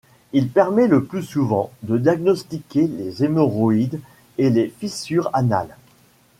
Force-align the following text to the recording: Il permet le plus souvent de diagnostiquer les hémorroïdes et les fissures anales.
Il 0.33 0.49
permet 0.49 0.87
le 0.87 1.03
plus 1.03 1.21
souvent 1.21 1.69
de 1.83 1.95
diagnostiquer 1.99 2.87
les 2.87 3.23
hémorroïdes 3.23 4.01
et 4.39 4.49
les 4.49 4.67
fissures 4.79 5.29
anales. 5.31 5.77